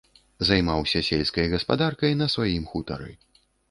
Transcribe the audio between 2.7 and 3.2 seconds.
хутары.